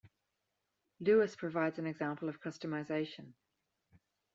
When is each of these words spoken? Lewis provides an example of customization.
Lewis 0.99 1.35
provides 1.35 1.77
an 1.77 1.85
example 1.85 2.27
of 2.27 2.41
customization. 2.41 3.35